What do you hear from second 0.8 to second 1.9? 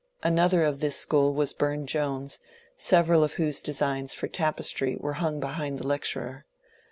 school was Bume